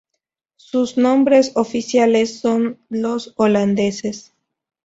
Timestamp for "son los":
2.39-3.35